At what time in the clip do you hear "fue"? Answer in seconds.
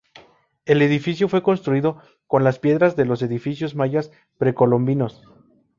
1.29-1.43